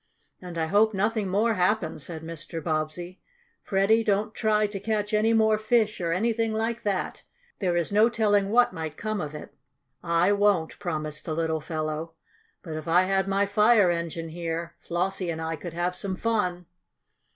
"And 0.41 0.57
I 0.57 0.65
hope 0.65 0.95
nothing 0.95 1.29
more 1.29 1.53
happens," 1.53 2.03
said 2.03 2.23
Mr. 2.23 2.59
Bobbsey. 2.59 3.21
"Freddie, 3.61 4.03
don't 4.03 4.33
try 4.33 4.65
to 4.65 4.79
catch 4.79 5.13
any 5.13 5.31
more 5.31 5.59
fish, 5.59 6.01
or 6.01 6.11
anything 6.11 6.53
like 6.53 6.81
that. 6.81 7.21
There 7.59 7.75
is 7.77 7.91
no 7.91 8.09
telling 8.09 8.49
what 8.49 8.73
might 8.73 8.97
come 8.97 9.21
of 9.21 9.35
it." 9.35 9.53
"I 10.03 10.31
won't," 10.31 10.79
promised 10.79 11.25
the 11.25 11.35
little 11.35 11.61
fellow. 11.61 12.15
"But 12.63 12.77
if 12.77 12.87
I 12.87 13.03
had 13.03 13.27
my 13.27 13.45
fire 13.45 13.91
engine 13.91 14.29
here 14.29 14.73
Flossie 14.79 15.29
and 15.29 15.39
I 15.39 15.55
could 15.55 15.73
have 15.73 15.95
some 15.95 16.15
fun." 16.15 16.65